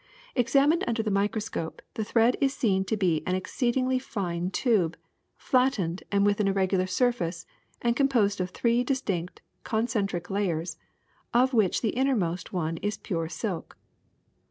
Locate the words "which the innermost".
11.53-12.51